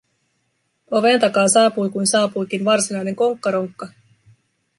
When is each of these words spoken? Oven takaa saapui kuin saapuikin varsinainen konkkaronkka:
Oven 0.91 1.19
takaa 1.19 1.47
saapui 1.47 1.89
kuin 1.89 2.07
saapuikin 2.07 2.65
varsinainen 2.65 3.15
konkkaronkka: 3.15 3.87